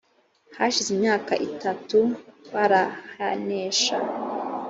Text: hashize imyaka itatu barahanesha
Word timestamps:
hashize 0.57 0.89
imyaka 0.97 1.33
itatu 1.49 1.99
barahanesha 2.53 3.97